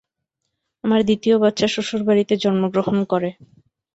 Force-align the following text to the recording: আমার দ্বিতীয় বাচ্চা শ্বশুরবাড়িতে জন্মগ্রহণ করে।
আমার 0.83 1.01
দ্বিতীয় 1.03 1.35
বাচ্চা 1.37 1.67
শ্বশুরবাড়িতে 1.67 2.33
জন্মগ্রহণ 2.43 2.97
করে। 3.03 3.29